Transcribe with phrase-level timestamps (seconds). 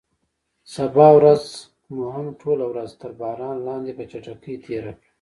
[0.73, 1.43] سبا ورځ
[1.93, 5.03] مو هم ټوله ورځ تر باران لاندې په چټکۍ تېره کړه.